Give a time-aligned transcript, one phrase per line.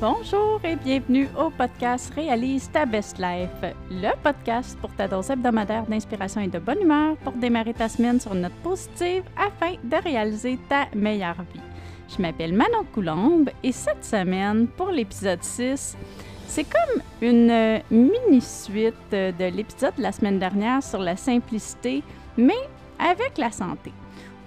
[0.00, 3.50] Bonjour et bienvenue au podcast Réalise ta best life,
[3.90, 8.18] le podcast pour ta dose hebdomadaire d'inspiration et de bonne humeur pour démarrer ta semaine
[8.18, 11.60] sur une note positive afin de réaliser ta meilleure vie.
[12.08, 15.98] Je m'appelle Manon Coulombe et cette semaine, pour l'épisode 6,
[16.46, 22.02] c'est comme une mini-suite de l'épisode de la semaine dernière sur la simplicité,
[22.38, 23.92] mais avec la santé,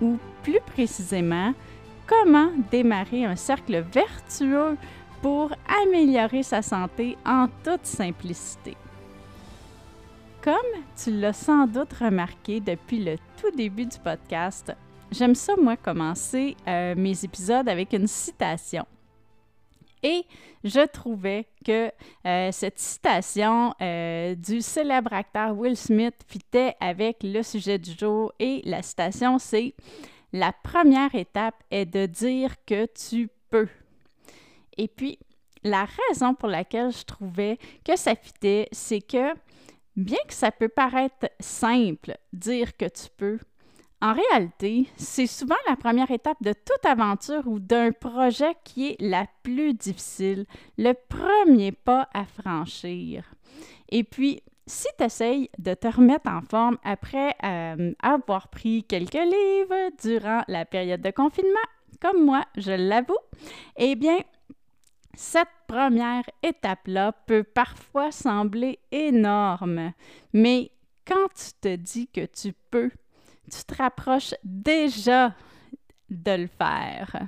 [0.02, 1.54] ou plus précisément,
[2.08, 4.78] comment démarrer un cercle vertueux
[5.24, 8.76] pour améliorer sa santé en toute simplicité.
[10.44, 14.76] Comme tu l'as sans doute remarqué depuis le tout début du podcast,
[15.12, 18.86] j'aime ça, moi, commencer euh, mes épisodes avec une citation.
[20.04, 20.26] Et
[20.66, 21.90] je trouvais que
[22.26, 28.34] euh, cette citation euh, du célèbre acteur Will Smith fitait avec le sujet du jour.
[28.40, 29.74] Et la citation, c'est
[30.34, 33.70] La première étape est de dire que tu peux.
[34.78, 35.20] Et puis,
[35.64, 39.34] la raison pour laquelle je trouvais que ça fitait, c'est que
[39.96, 43.40] bien que ça peut paraître simple, dire que tu peux,
[44.02, 49.02] en réalité, c'est souvent la première étape de toute aventure ou d'un projet qui est
[49.02, 50.46] la plus difficile,
[50.78, 53.24] le premier pas à franchir.
[53.88, 59.14] Et puis, si tu essayes de te remettre en forme après euh, avoir pris quelques
[59.14, 61.54] livres durant la période de confinement,
[62.02, 63.18] comme moi, je l'avoue,
[63.78, 64.18] eh bien,
[65.16, 69.94] cette première étape-là peut parfois sembler énorme,
[70.34, 70.72] mais
[71.06, 72.92] quand tu te dis que tu peux,
[73.52, 75.34] tu te rapproches déjà
[76.10, 77.28] de le faire.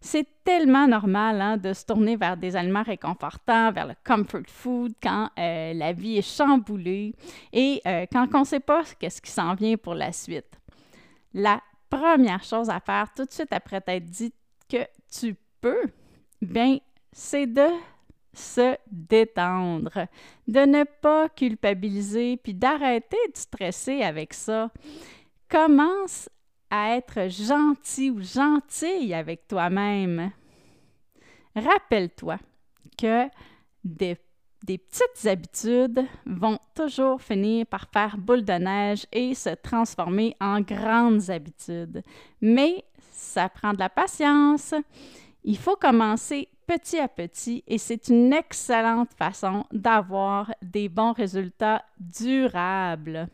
[0.00, 4.92] C'est tellement normal hein, de se tourner vers des aliments réconfortants, vers le comfort food
[5.02, 7.14] quand euh, la vie est chamboulée
[7.52, 10.60] et euh, quand on ne sait pas ce qui s'en vient pour la suite.
[11.34, 11.60] La
[11.90, 14.32] première chose à faire tout de suite après t'être dit
[14.68, 15.86] que tu peux,
[16.40, 16.78] bien,
[17.12, 17.68] c'est de
[18.36, 20.06] se détendre,
[20.46, 24.70] de ne pas culpabiliser, puis d'arrêter de stresser avec ça.
[25.48, 26.28] Commence
[26.70, 30.30] à être gentil ou gentille avec toi-même.
[31.54, 32.38] Rappelle-toi
[32.98, 33.28] que
[33.84, 34.16] des,
[34.64, 40.60] des, petites habitudes vont toujours finir par faire boule de neige et se transformer en
[40.60, 42.02] grandes habitudes.
[42.40, 44.74] Mais ça prend de la patience.
[45.44, 51.84] Il faut commencer petit à petit et c'est une excellente façon d'avoir des bons résultats
[51.98, 53.28] durables.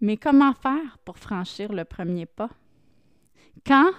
[0.00, 2.50] Mais comment faire pour franchir le premier pas?
[3.66, 3.92] Quand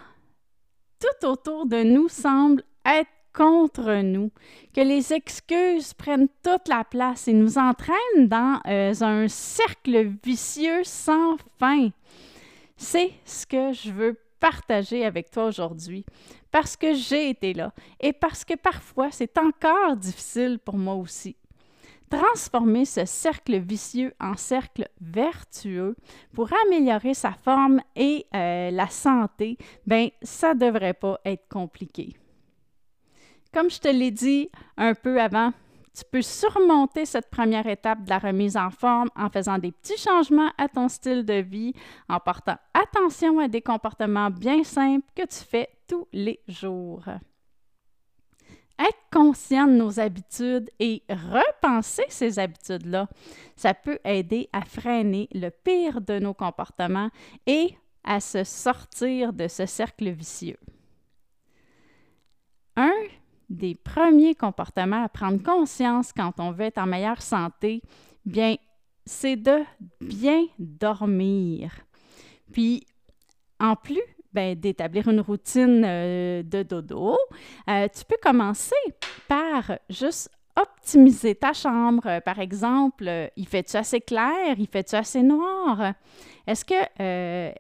[0.99, 4.31] tout autour de nous semble être contre nous,
[4.73, 10.83] que les excuses prennent toute la place et nous entraînent dans euh, un cercle vicieux
[10.83, 11.89] sans fin.
[12.77, 16.05] C'est ce que je veux partager avec toi aujourd'hui
[16.53, 21.35] parce que j'ai été là et parce que parfois c'est encore difficile pour moi aussi.
[22.11, 25.95] Transformer ce cercle vicieux en cercle vertueux
[26.31, 32.15] pour améliorer sa forme et euh, la santé, ben ça devrait pas être compliqué.
[33.51, 35.53] Comme je te l'ai dit un peu avant,
[35.95, 39.97] tu peux surmonter cette première étape de la remise en forme en faisant des petits
[39.97, 41.73] changements à ton style de vie,
[42.09, 45.69] en portant attention à des comportements bien simples que tu fais
[46.11, 47.05] les jours.
[48.79, 53.07] Être conscient de nos habitudes et repenser ces habitudes-là,
[53.55, 57.09] ça peut aider à freiner le pire de nos comportements
[57.45, 60.57] et à se sortir de ce cercle vicieux.
[62.75, 62.91] Un
[63.49, 67.81] des premiers comportements à prendre conscience quand on veut être en meilleure santé,
[68.25, 68.55] bien,
[69.05, 69.59] c'est de
[70.01, 71.71] bien dormir.
[72.51, 72.85] Puis,
[73.59, 74.01] en plus
[74.33, 77.17] ben, d'établir une routine euh, de dodo,
[77.69, 78.75] euh, tu peux commencer
[79.27, 82.19] par juste optimiser ta chambre.
[82.21, 84.55] Par exemple, il fait-tu assez clair?
[84.57, 85.93] Il fait-tu assez noir?
[86.45, 87.51] Est-ce que, euh,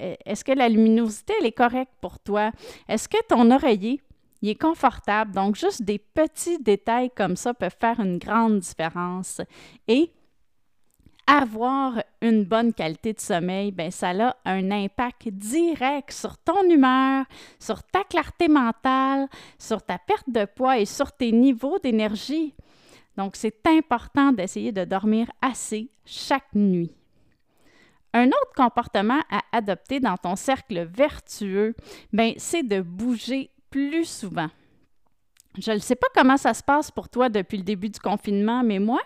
[0.45, 2.51] que la luminosité est correcte pour toi?
[2.87, 4.01] Est-ce que ton oreiller
[4.43, 5.33] il est confortable?
[5.33, 9.41] Donc, juste des petits détails comme ça peuvent faire une grande différence.
[9.87, 10.11] Et
[11.27, 17.25] avoir une bonne qualité de sommeil, ben ça a un impact direct sur ton humeur,
[17.59, 19.27] sur ta clarté mentale,
[19.57, 22.53] sur ta perte de poids et sur tes niveaux d'énergie.
[23.17, 26.91] Donc, c'est important d'essayer de dormir assez chaque nuit.
[28.13, 31.75] Un autre comportement à adopter dans ton cercle vertueux,
[32.11, 34.49] ben, c'est de bouger plus souvent.
[35.59, 38.63] Je ne sais pas comment ça se passe pour toi depuis le début du confinement,
[38.63, 39.01] mais moi,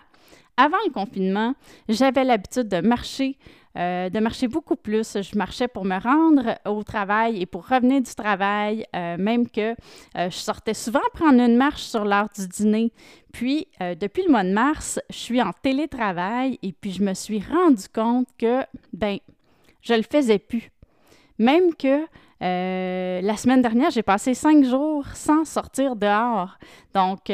[0.58, 1.54] avant le confinement,
[1.88, 3.38] j'avais l'habitude de marcher
[3.76, 5.18] euh, de marcher beaucoup plus.
[5.22, 9.76] Je marchais pour me rendre au travail et pour revenir du travail, euh, même que
[10.16, 12.92] je sortais souvent prendre une marche sur l'heure du dîner.
[13.32, 13.68] Puis,
[14.00, 17.84] depuis le mois de mars, je suis en télétravail et puis je me suis rendu
[17.94, 18.62] compte que,
[18.92, 19.18] ben,
[19.80, 20.72] je le faisais plus.
[21.38, 22.04] Même que
[22.40, 26.58] la semaine dernière, j'ai passé cinq jours sans sortir dehors.
[26.94, 27.30] Donc,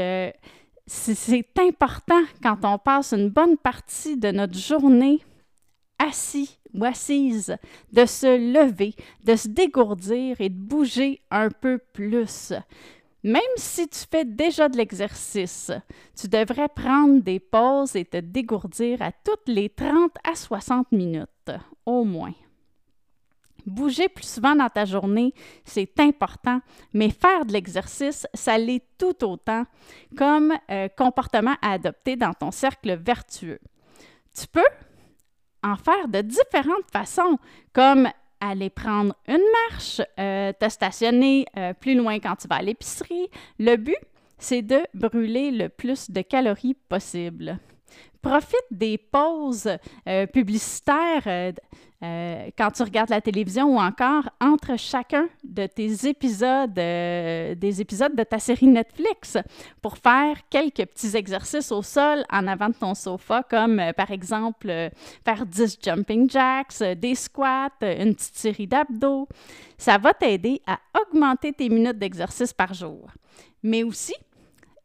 [0.87, 5.21] c'est important quand on passe une bonne partie de notre journée
[5.99, 7.57] assis ou assise,
[7.93, 8.95] de se lever,
[9.25, 12.53] de se dégourdir et de bouger un peu plus.
[13.23, 15.71] Même si tu fais déjà de l'exercice,
[16.19, 21.51] tu devrais prendre des pauses et te dégourdir à toutes les 30 à 60 minutes,
[21.87, 22.35] au moins.
[23.66, 25.32] Bouger plus souvent dans ta journée,
[25.64, 26.61] c'est important,
[26.93, 29.64] mais faire de l'exercice, ça l'est tout autant
[30.16, 33.61] comme euh, comportement à adopter dans ton cercle vertueux.
[34.37, 34.61] Tu peux
[35.62, 37.38] en faire de différentes façons,
[37.72, 38.08] comme
[38.40, 43.28] aller prendre une marche, euh, te stationner euh, plus loin quand tu vas à l'épicerie.
[43.58, 43.96] Le but,
[44.38, 47.58] c'est de brûler le plus de calories possible.
[48.23, 49.69] Profite des pauses
[50.32, 51.52] publicitaires
[52.05, 57.81] euh, quand tu regardes la télévision ou encore entre chacun de tes épisodes, euh, des
[57.81, 59.38] épisodes de ta série Netflix,
[59.81, 64.11] pour faire quelques petits exercices au sol en avant de ton sofa, comme euh, par
[64.11, 64.90] exemple
[65.25, 69.26] faire 10 jumping jacks, des squats, une petite série d'abdos.
[69.79, 73.08] Ça va t'aider à augmenter tes minutes d'exercice par jour.
[73.62, 74.14] Mais aussi,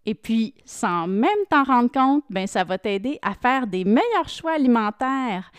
[0.10, 4.28] et puis, sans même t'en rendre compte, ben, ça va t'aider à faire des meilleurs
[4.28, 5.52] choix alimentaires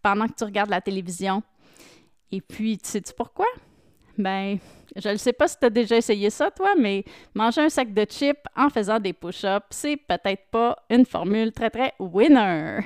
[0.00, 1.42] pendant que tu regardes la télévision.
[2.30, 3.48] Et puis, tu sais-tu pourquoi?
[4.16, 4.58] Ben,
[4.94, 7.02] je ne sais pas si tu as déjà essayé ça, toi, mais
[7.34, 11.70] manger un sac de chips en faisant des push-ups, c'est peut-être pas une formule très,
[11.70, 12.78] très winner.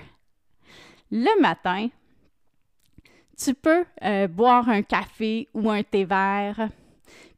[1.11, 1.89] Le matin,
[3.37, 6.71] tu peux euh, boire un café ou un thé vert.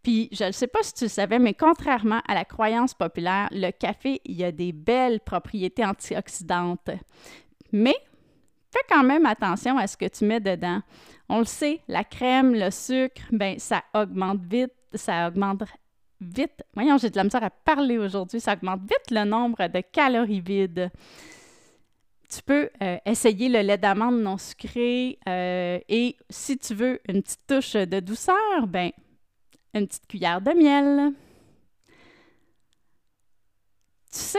[0.03, 3.49] Puis, je ne sais pas si tu le savais, mais contrairement à la croyance populaire,
[3.51, 6.91] le café, il a des belles propriétés antioxydantes.
[7.73, 7.97] Mais
[8.73, 10.81] fais quand même attention à ce que tu mets dedans.
[11.29, 15.63] On le sait, la crème, le sucre, ben ça augmente vite, ça augmente
[16.21, 16.63] vite.
[16.75, 20.41] Voyons, j'ai de la misère à parler aujourd'hui, ça augmente vite le nombre de calories
[20.41, 20.91] vides.
[22.29, 27.23] Tu peux euh, essayer le lait d'amande non sucré euh, et si tu veux une
[27.23, 28.93] petite touche de douceur, ben
[29.75, 31.13] une petite cuillère de miel.
[34.13, 34.39] Tu sais,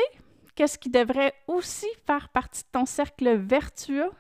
[0.55, 4.11] qu'est-ce qui devrait aussi faire partie de ton cercle vertueux?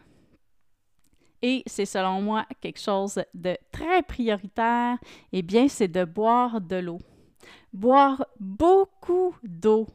[1.41, 4.97] Et c'est selon moi quelque chose de très prioritaire,
[5.33, 6.99] eh bien, c'est de boire de l'eau.
[7.73, 9.87] Boire beaucoup d'eau.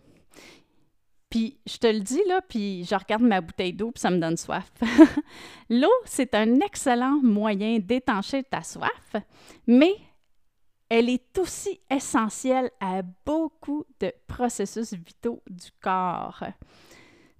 [1.31, 4.19] Puis je te le dis là, puis je regarde ma bouteille d'eau, puis ça me
[4.19, 4.71] donne soif.
[5.71, 9.17] L'eau, c'est un excellent moyen d'étancher ta soif,
[9.67, 9.97] mais
[10.89, 16.45] elle est aussi essentielle à beaucoup de processus vitaux du corps.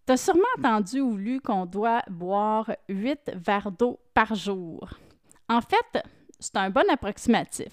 [0.07, 4.89] Tu as sûrement entendu ou lu qu'on doit boire 8 verres d'eau par jour.
[5.49, 6.03] En fait,
[6.39, 7.73] c'est un bon approximatif.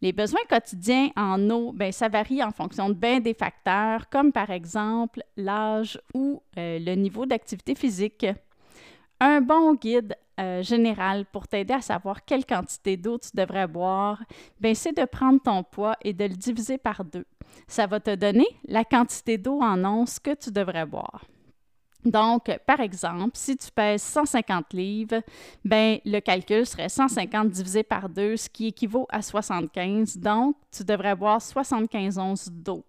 [0.00, 4.32] Les besoins quotidiens en eau, ben, ça varie en fonction de bien des facteurs, comme
[4.32, 8.26] par exemple l'âge ou euh, le niveau d'activité physique.
[9.20, 14.22] Un bon guide euh, général pour t'aider à savoir quelle quantité d'eau tu devrais boire,
[14.60, 17.24] ben, c'est de prendre ton poids et de le diviser par deux.
[17.66, 21.24] Ça va te donner la quantité d'eau en onces que tu devrais boire.
[22.04, 25.22] Donc, par exemple, si tu pèses 150 livres,
[25.64, 30.18] ben, le calcul serait 150 divisé par 2, ce qui équivaut à 75.
[30.18, 32.84] Donc, tu devrais boire 75 onces d'eau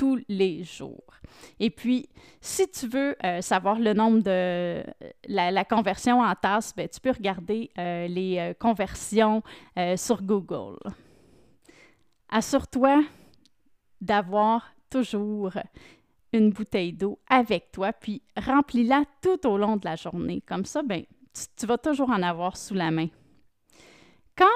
[0.00, 1.12] tous les jours.
[1.58, 2.08] Et puis,
[2.40, 4.82] si tu veux euh, savoir le nombre de
[5.28, 9.42] la, conversion en tasse, ben, tu peux regarder euh, les euh, conversions
[9.96, 10.78] sur Google.
[12.30, 13.04] Assure-toi
[14.00, 15.52] d'avoir toujours
[16.32, 20.42] une bouteille d'eau avec toi, puis remplis-la tout au long de la journée.
[20.46, 21.04] Comme ça, ben,
[21.58, 23.08] tu vas toujours en avoir sous la main.
[24.34, 24.46] Quand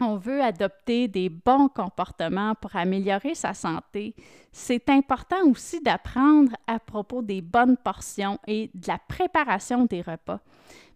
[0.00, 4.14] on veut adopter des bons comportements pour améliorer sa santé,
[4.52, 10.40] c'est important aussi d'apprendre à propos des bonnes portions et de la préparation des repas.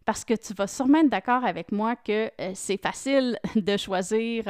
[0.04, 4.48] Parce que tu vas sûrement être d'accord avec moi que euh, c'est facile de choisir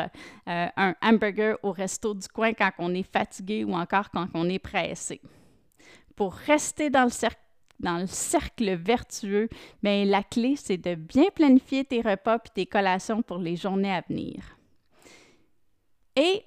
[0.49, 4.49] euh, un hamburger au resto du coin quand on est fatigué ou encore quand on
[4.49, 5.21] est pressé.
[6.15, 7.41] Pour rester dans le cercle
[7.81, 9.49] dans le cercle vertueux,
[9.83, 13.93] bien, la clé, c'est de bien planifier tes repas et tes collations pour les journées
[13.93, 14.57] à venir.
[16.17, 16.43] Et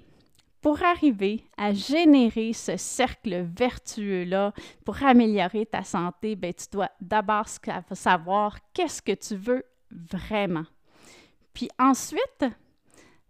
[0.60, 4.52] pour arriver à générer ce cercle vertueux-là,
[4.84, 7.46] pour améliorer ta santé, ben, tu dois d'abord
[7.92, 10.64] savoir qu'est-ce que tu veux vraiment.
[11.52, 12.44] Puis ensuite,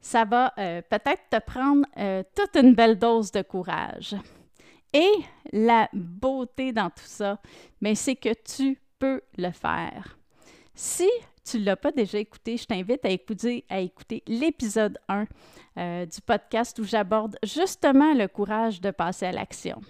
[0.00, 4.14] ça va euh, peut-être te prendre euh, toute une belle dose de courage.
[4.92, 5.12] Et
[5.52, 7.40] la beauté dans tout ça,
[7.80, 10.18] mais c'est que tu peux le faire.
[10.74, 11.08] Si
[11.44, 15.26] tu ne l'as pas déjà écouté, je t'invite à écouter, à écouter l'épisode 1
[15.78, 19.80] euh, du podcast où j'aborde justement le courage de passer à l'action.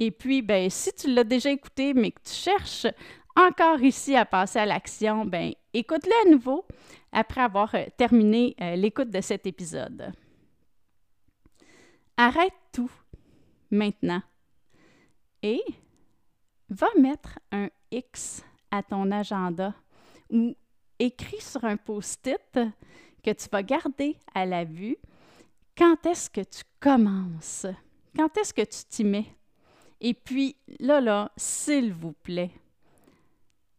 [0.00, 2.86] Et puis, ben, si tu l'as déjà écouté, mais que tu cherches
[3.36, 6.64] encore ici à passer à l'action, ben, écoute-le à nouveau
[7.12, 10.12] après avoir euh, terminé euh, l'écoute de cet épisode.
[12.16, 12.90] Arrête tout
[13.70, 14.22] maintenant
[15.44, 15.62] et
[16.70, 19.74] va mettre un X à ton agenda
[20.30, 20.56] ou
[20.98, 22.58] écris sur un post-it
[23.22, 24.96] que tu vas garder à la vue
[25.76, 27.66] quand est-ce que tu commences,
[28.16, 29.26] quand est-ce que tu t'y mets.
[30.00, 32.50] Et puis là, là, s'il vous plaît,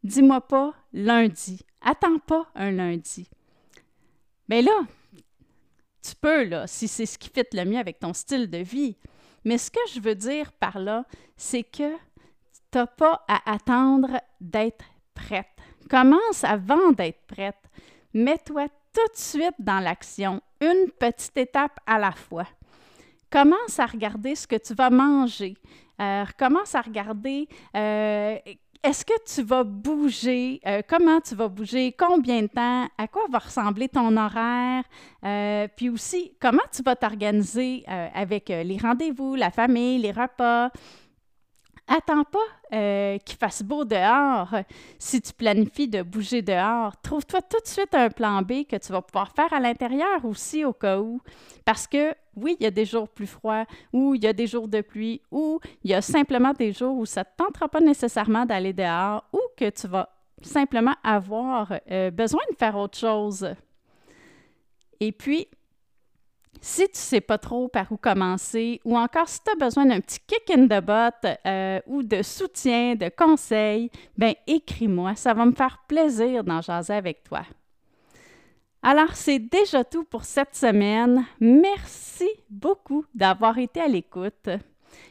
[0.03, 1.65] dis-moi pas lundi.
[1.81, 3.27] Attends pas un lundi.
[4.48, 4.88] Mais ben là,
[6.03, 8.98] tu peux, là, si c'est ce qui fit le mieux avec ton style de vie.
[9.45, 11.05] Mais ce que je veux dire par là,
[11.37, 11.95] c'est que
[12.71, 15.47] tu n'as pas à attendre d'être prête.
[15.89, 17.55] Commence avant d'être prête.
[18.13, 22.47] Mets-toi tout de suite dans l'action, une petite étape à la fois.
[23.29, 25.55] Commence à regarder ce que tu vas manger.
[26.01, 28.37] Euh, commence à regarder euh,
[28.85, 30.61] est-ce que tu vas bouger?
[30.65, 31.95] Euh, comment tu vas bouger?
[31.97, 32.87] Combien de temps?
[32.97, 34.83] À quoi va ressembler ton horaire?
[35.23, 40.69] Euh, puis aussi, comment tu vas t'organiser euh, avec les rendez-vous, la famille, les repas?
[41.87, 44.53] Attends pas qu'il fasse beau dehors
[44.97, 46.99] si tu planifies de bouger dehors.
[47.01, 50.65] Trouve-toi tout de suite un plan B que tu vas pouvoir faire à l'intérieur aussi
[50.65, 51.21] au cas où.
[51.63, 54.47] Parce que oui, il y a des jours plus froids, ou il y a des
[54.47, 57.67] jours de pluie, ou il y a simplement des jours où ça ne te tentera
[57.69, 60.09] pas nécessairement d'aller dehors, ou que tu vas
[60.41, 63.47] simplement avoir euh, besoin de faire autre chose.
[64.99, 65.47] Et puis,
[66.62, 69.85] si tu ne sais pas trop par où commencer, ou encore si tu as besoin
[69.85, 75.33] d'un petit kick in the butt euh, ou de soutien, de conseils, ben écris-moi, ça
[75.33, 77.43] va me faire plaisir d'en jaser avec toi.
[78.81, 81.25] Alors, c'est déjà tout pour cette semaine.
[81.39, 84.47] Merci beaucoup d'avoir été à l'écoute.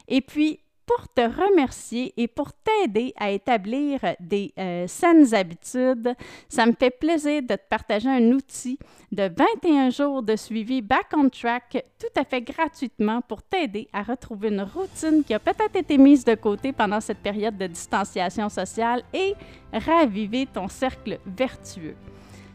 [0.06, 6.14] Et puis, pour te remercier et pour t'aider à établir des euh, saines habitudes,
[6.48, 8.78] ça me fait plaisir de te partager un outil
[9.10, 9.30] de
[9.62, 14.48] 21 jours de suivi Back on Track tout à fait gratuitement pour t'aider à retrouver
[14.48, 19.02] une routine qui a peut-être été mise de côté pendant cette période de distanciation sociale
[19.12, 19.34] et
[19.72, 21.96] raviver ton cercle vertueux.